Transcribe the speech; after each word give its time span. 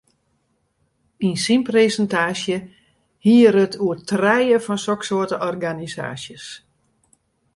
Yn 1.27 1.35
syn 1.45 1.61
presintaasje 1.67 2.57
hie 3.25 3.41
er 3.49 3.57
it 3.65 3.73
oer 3.85 3.99
trije 4.09 4.57
fan 4.65 4.83
soksoarte 4.87 5.37
organisaasjes. 5.51 6.45